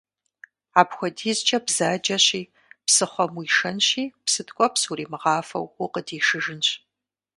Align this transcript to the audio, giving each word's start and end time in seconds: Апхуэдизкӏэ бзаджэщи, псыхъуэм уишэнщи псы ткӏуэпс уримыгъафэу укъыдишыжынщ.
Апхуэдизкӏэ 0.79 1.59
бзаджэщи, 1.65 2.43
псыхъуэм 2.85 3.31
уишэнщи 3.39 4.03
псы 4.25 4.41
ткӏуэпс 4.47 4.83
уримыгъафэу 4.91 5.65
укъыдишыжынщ. 5.83 6.67